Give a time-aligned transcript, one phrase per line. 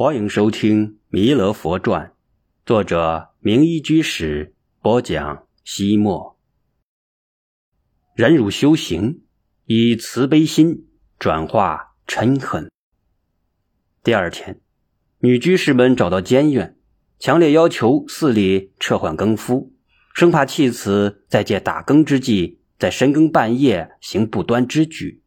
[0.00, 2.06] 欢迎收听《弥勒佛传》，
[2.64, 5.48] 作者明一居士播讲。
[5.64, 6.38] 西莫
[8.14, 9.22] 忍辱修行，
[9.64, 10.86] 以慈悲心
[11.18, 12.70] 转化嗔恨。
[14.04, 14.60] 第二天，
[15.18, 16.78] 女居士们找到监院，
[17.18, 19.72] 强烈要求寺里撤换更夫，
[20.14, 25.24] 生怕弃子在借打更之际，在深更半夜行不端之举。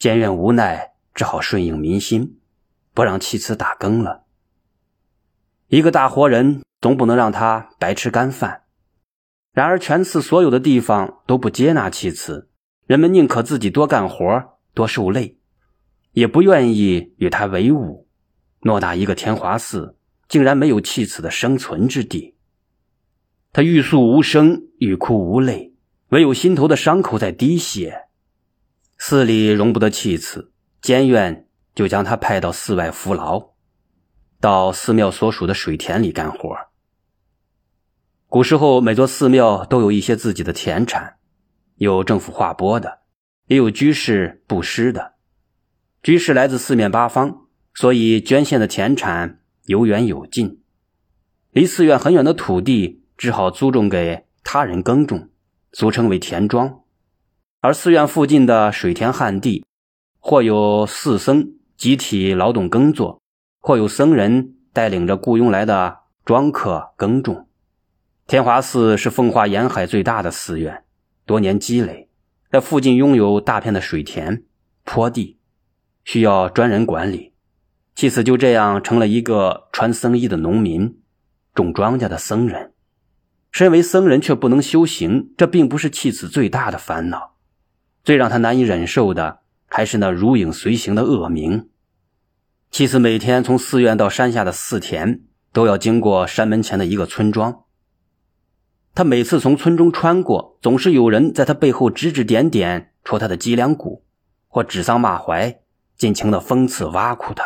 [0.00, 2.40] 监院无奈，只好顺应民心。
[2.98, 4.24] 不让弃子打更了。
[5.68, 8.64] 一个大活人总不能让他白吃干饭。
[9.52, 12.50] 然而全寺所有的地方都不接纳弃子，
[12.88, 15.38] 人们宁可自己多干活多受累，
[16.10, 18.08] 也不愿意与他为伍。
[18.62, 19.96] 偌大一个天华寺，
[20.28, 22.34] 竟然没有弃子的生存之地。
[23.52, 25.72] 他欲诉无声，欲哭无泪，
[26.08, 28.08] 唯有心头的伤口在滴血。
[28.96, 30.50] 寺里容不得弃子，
[30.82, 31.47] 监院。
[31.78, 33.50] 就将他派到寺外服劳，
[34.40, 36.56] 到寺庙所属的水田里干活。
[38.26, 41.18] 古时候，每座寺庙都有一些自己的田产，
[41.76, 43.02] 有政府划拨的，
[43.46, 45.14] 也有居士布施的。
[46.02, 47.42] 居士来自四面八方，
[47.74, 50.60] 所以捐献的田产有远有近。
[51.52, 55.28] 离寺院很远的土地，只好租种给他人耕种，
[55.72, 56.80] 俗称为田庄。
[57.60, 59.64] 而寺院附近的水田旱地，
[60.18, 61.54] 或有寺僧。
[61.78, 63.22] 集体劳动耕作，
[63.60, 67.46] 或有僧人带领着雇佣来的庄客耕种。
[68.26, 70.82] 天华寺是奉化沿海最大的寺院，
[71.24, 72.08] 多年积累，
[72.50, 74.42] 在附近拥有大片的水田、
[74.82, 75.38] 坡地，
[76.02, 77.32] 需要专人管理。
[77.94, 80.98] 弃子就这样成了一个穿僧衣的农民，
[81.54, 82.72] 种庄稼的僧人。
[83.52, 87.36] 身为僧人却不能修行，这并不是弃子最大的烦恼，
[88.02, 89.42] 最让他难以忍受的。
[89.68, 91.68] 还是那如影随形的恶名。
[92.70, 95.20] 妻子每天从寺院到山下的寺田，
[95.52, 97.64] 都要经过山门前的一个村庄。
[98.94, 104.02] 他每次从村中穿过，总是有人在他背后指指点点，戳他的脊梁骨，
[104.48, 105.60] 或指桑骂槐，
[105.96, 107.44] 尽情的讽刺挖苦他。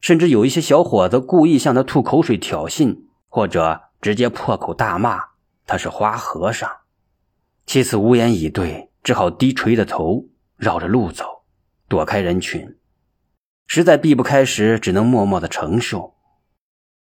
[0.00, 2.98] 甚至有一些小伙子故意向他吐口水挑衅，
[3.28, 5.20] 或者直接破口大骂
[5.66, 6.68] 他是花和尚。
[7.64, 10.26] 妻子无言以对，只好低垂着头。
[10.62, 11.42] 绕着路走，
[11.88, 12.76] 躲开人群，
[13.66, 16.14] 实在避不开时，只能默默的承受。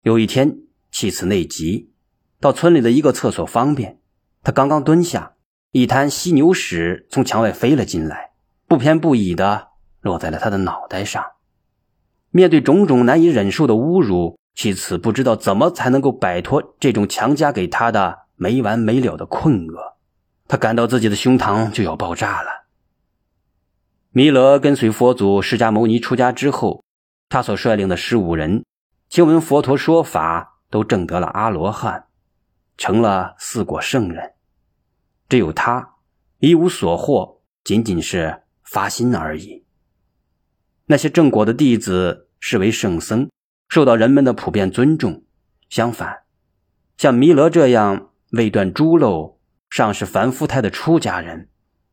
[0.02, 1.94] 有一天，气此内急，
[2.40, 4.00] 到村里的一个厕所方便，
[4.42, 5.34] 他刚刚蹲下，
[5.74, 8.32] 一滩犀牛屎从墙外飞了进来，
[8.68, 9.68] 不偏不倚的
[10.00, 11.24] 落在了他的脑袋上。
[12.32, 19.98] 面对种种难以忍受的侮辱，妻子不知道怎么才能够摆脱这种强加给他的没完没了的困厄，
[20.48, 22.61] 他感到自己的胸膛就要爆炸了。
[24.14, 26.84] 弥勒跟随佛祖释迦牟尼出家之后，
[27.30, 28.66] 他所率领的十五人，
[29.08, 32.08] 听闻佛陀说法，都证得了阿罗汉，
[32.76, 34.34] 成了四果圣人。
[35.30, 35.96] 只有他
[36.40, 39.64] 一无所获，仅仅是发心而已。
[40.88, 43.30] 那些正果的弟子视为圣僧，
[43.70, 45.24] 受到人们的普遍尊重。
[45.70, 46.24] 相反，
[46.98, 49.40] 像弥勒这样未断诸漏、
[49.70, 51.48] 尚是凡夫胎的出家人。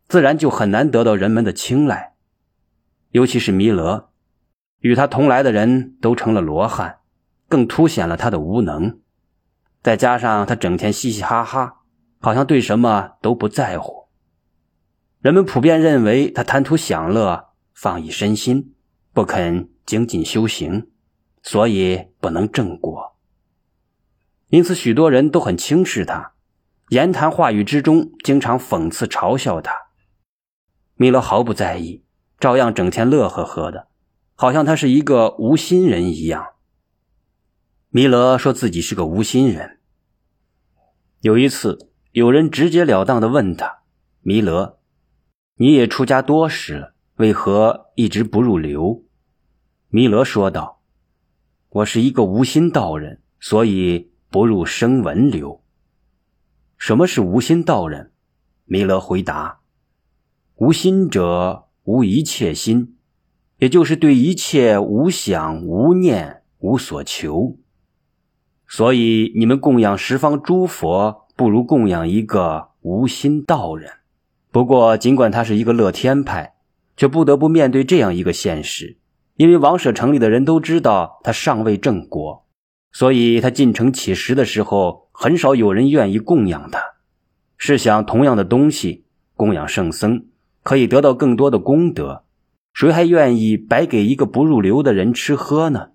[0.09, 2.15] 自然就很难得到人们的青睐，
[3.11, 4.09] 尤其是弥勒，
[4.81, 7.01] 与他同来的人都成了罗汉，
[7.47, 9.01] 更凸显了他的无能。
[9.83, 11.83] 再加上他整天嘻嘻哈哈，
[12.21, 14.09] 好像对什么都不在乎。
[15.21, 18.75] 人们普遍认为他贪图享乐，放逸身心，
[19.13, 20.91] 不肯精进修行，
[21.43, 23.17] 所以不能正果。
[24.49, 26.33] 因此，许多人都很轻视他，
[26.89, 29.88] 言谈话语之中经常讽刺嘲笑他。
[31.01, 32.03] 弥勒毫不在意，
[32.41, 33.87] 照样整天乐呵呵的，
[34.35, 36.45] 好像他是一个无心人一样。
[37.91, 39.79] 弥勒说自己是个无心人。
[41.21, 43.83] 有一次，有人直截了当的问他
[44.23, 44.81] ：“弥勒，
[45.59, 49.05] 你也出家多时了，为何一直不入流？”
[49.91, 50.81] 弥勒说道
[51.71, 55.63] ：“我是一个无心道人，所以不入声闻流。”
[56.77, 58.11] 什么是无心道人？
[58.65, 59.58] 弥勒回答。
[60.59, 62.97] 无心者无一切心，
[63.59, 67.57] 也就是对一切无想、无念、无所求。
[68.67, 73.89] 所以你们供养十方诸佛，不如供养一个无心道人。
[74.51, 76.55] 不过，尽管他是一个乐天派，
[76.97, 78.99] 却不得不面对这样一个现实：
[79.37, 82.45] 因为王舍城里的人都知道他尚未正果，
[82.91, 86.83] 所以他进城乞食的时候，很少有人愿意供养他。
[87.57, 89.05] 试想，同样的东西
[89.37, 90.25] 供养圣僧。
[90.69, 92.25] 可以得到更多的功德，
[92.75, 95.93] 谁还愿意白给一个不入流的人吃喝呢？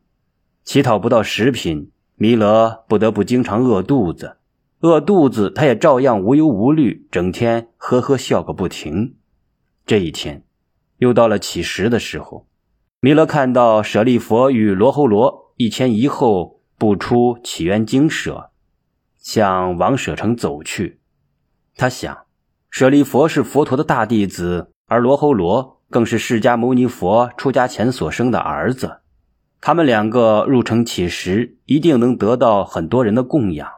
[0.64, 4.38] 乞讨不到食品，弥勒不得不经常饿肚子。
[4.80, 9.14] 饿肚子，他也照样无忧无虑，整天呵呵笑个不停。
[9.86, 10.44] 这一天，
[10.98, 12.48] 又到了乞食的时候。
[13.00, 18.50] 弥勒看到舍利佛与罗侯罗一前一后步出起源精舍，
[19.20, 21.00] 向王舍城走去。
[21.76, 22.23] 他想，
[22.74, 29.02] 舍利佛是佛陀的大弟子，而罗侯罗更是释迦牟尼佛出家前所生的儿子。
[29.62, 33.70] 他们两个入城乞食，一定能得到很多人的供养。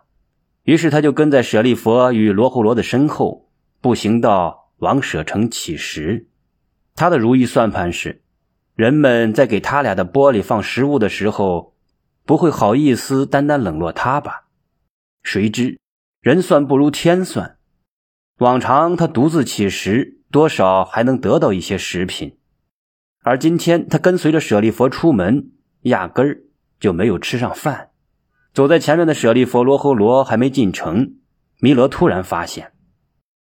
[0.63, 3.49] 于是，他就跟在舍利佛与罗侯罗的身后，
[3.81, 6.29] 步行到王舍城乞食。
[6.95, 8.21] 他的如意算盘是。
[8.75, 11.75] 人们在给他俩的钵里放食物的时候，
[12.25, 14.45] 不会好意思单单冷落他吧？
[15.21, 15.77] 谁知
[16.21, 17.57] 人算不如天算，
[18.39, 22.35] 往常他独自乞食，多少还能得到一些食品，
[23.23, 25.51] 而今天他跟随着舍利佛出门，
[25.83, 26.43] 压根儿
[26.77, 27.91] 就没有吃上饭。
[28.53, 31.13] 走在前面的舍利佛罗侯罗还没进城，
[31.61, 32.73] 弥勒突然发现，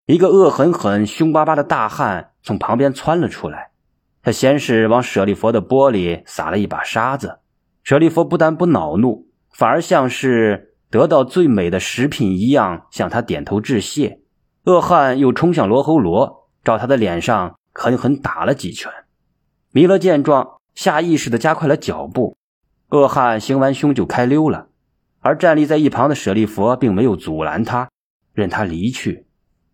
[0.06, 3.72] 一个恶狠狠、凶巴巴的大汉从旁边窜了出来。
[4.22, 7.40] 他先是往舍利佛的钵里撒了一把沙子，
[7.84, 14.20] 舍利佛不但不恼怒，反而像是得到最美的食品一样向他点头致谢。
[14.66, 18.92] 恶汉又冲向罗侯罗，照他的脸上狠狠打了几拳。
[19.72, 22.38] 弥勒见状，下意识地加快了脚步。
[22.90, 24.68] 恶汉行完凶就开溜了，
[25.20, 27.90] 而站立在一旁的舍利佛并没有阻拦他，
[28.34, 29.28] 任他离去。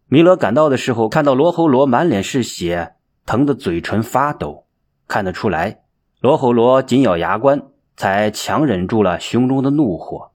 [0.08, 2.96] 弥勒赶到的时候，看到罗侯罗满脸是血。
[3.26, 4.66] 疼得嘴唇发抖，
[5.08, 5.82] 看得出来，
[6.20, 7.62] 罗侯罗紧咬牙关，
[7.96, 10.32] 才强忍住了胸中的怒火。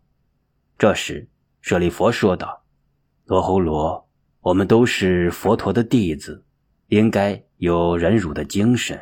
[0.79, 1.29] 这时，
[1.61, 2.63] 舍利佛说道
[3.27, 4.04] ：“罗侯罗，
[4.45, 6.45] 我们都是佛陀的弟子，
[6.89, 9.01] 应该有忍辱的精神。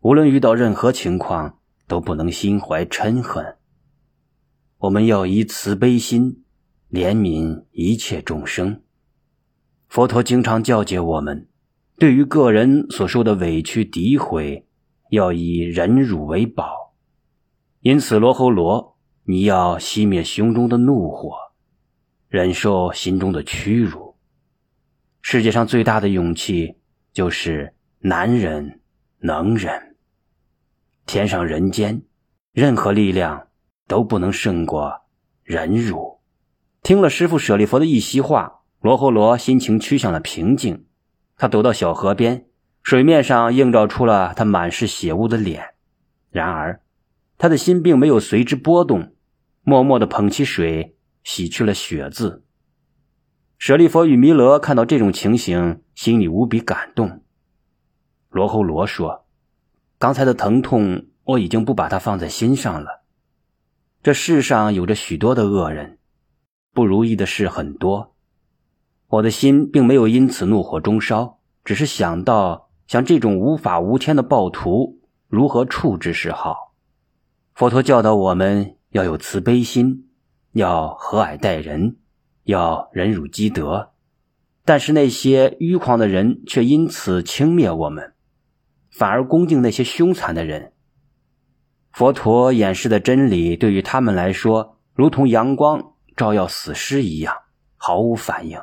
[0.00, 3.56] 无论遇到任何情况，都不能心怀嗔恨。
[4.78, 6.44] 我们要以慈悲心
[6.90, 8.80] 怜悯一切众生。
[9.86, 11.46] 佛陀经常教诫我们。”
[12.00, 14.66] 对于个人所受的委屈诋毁，
[15.10, 16.94] 要以忍辱为宝。
[17.80, 21.32] 因此，罗侯罗，你要熄灭胸中的怒火，
[22.28, 24.07] 忍受心中的屈辱。
[25.20, 26.76] 世界上最大的勇气，
[27.12, 28.80] 就是难忍
[29.18, 29.96] 能忍。
[31.06, 32.02] 天上人间，
[32.52, 33.48] 任何力量
[33.86, 35.02] 都不能胜过
[35.42, 36.20] 忍辱。
[36.82, 40.86] 听了师傅舍利佛的一席话，罗侯罗心情趋向了平静。
[41.36, 42.46] 他走到小河边，
[42.82, 45.74] 水面上映照出了他满是血污的脸。
[46.30, 46.80] 然而，
[47.36, 49.14] 他的心并没有随之波动，
[49.62, 52.44] 默默地捧起水洗去了血渍。
[53.58, 57.22] 舍利佛与弥勒看到这种情形，心里无比感动。
[58.30, 59.26] 罗侯罗说
[59.98, 63.02] ：“刚才的疼痛，我已经不把它放在心上了。
[64.00, 65.98] 这世上有着许多的恶人，
[66.72, 68.14] 不如意的事很多。”
[69.08, 76.74] 我的心并没有因此怒火中烧，只是想到像这种无法无天的暴徒如何处置是好。
[77.54, 80.10] 佛陀教导我们要有慈悲心，
[80.52, 81.96] 要和蔼待人，
[82.48, 83.90] 要忍辱积德。
[84.64, 88.14] 但是那些愚狂的人却因此轻蔑我们，
[88.90, 90.72] 反而恭敬那些凶残的人。
[91.92, 97.34] 佛陀演示的真理对于他们来说，如同阳光照耀死尸一样，
[97.76, 98.58] 毫无反应。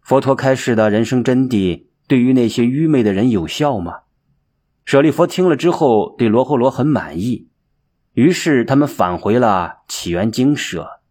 [0.00, 4.00] 佛陀开示的人生真谛，对于那些愚昧的人有效吗？
[4.84, 7.48] 舍利佛听了之后，对罗侯罗很满意，
[8.14, 11.01] 于是他们返回了起源精舍。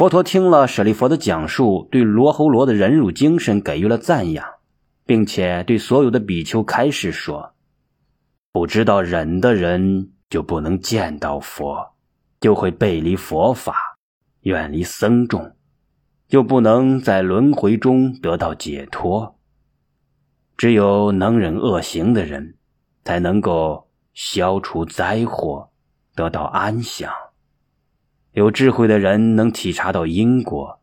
[0.00, 4.42] 佛陀听了舍利佛的讲述，对罗侯罗的忍辱精神给予了赞扬，
[5.04, 7.52] 并且对所有的比丘开示说
[8.50, 11.86] ：“不知道忍的人，就不能见到佛，
[12.40, 13.76] 就会背离佛法，
[14.40, 15.54] 远离僧众。”
[16.28, 19.36] 就不能在轮回中得到解脱。
[20.56, 22.54] 只有能忍恶行的人，
[23.04, 25.68] 才能够消除灾祸，
[26.14, 27.12] 得到安详。
[28.32, 30.80] 有智慧的人能体察到因果，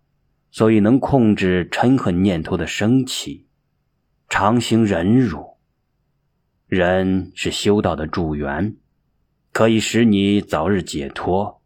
[0.51, 3.48] 所以能控制嗔恨念头的升起，
[4.30, 5.58] 常行忍辱。
[6.68, 8.75] 忍是修道的助缘，
[9.51, 11.62] 可以使你早日解脱。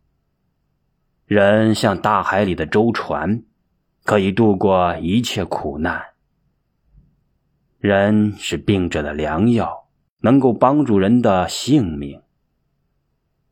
[1.26, 3.44] 忍像大海里的舟船。
[4.04, 6.02] 可以度过一切苦难。
[7.78, 9.88] 人是病者的良药，
[10.22, 12.20] 能够帮助人的性命。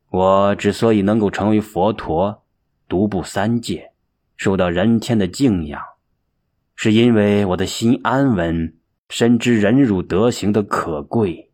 [0.10, 2.44] 我之所以能够成为佛陀，
[2.88, 3.92] 独步三界，
[4.36, 5.82] 受到人天的敬仰，
[6.76, 8.74] 是因为我的心安稳，
[9.10, 11.49] 深知忍辱德行的可贵。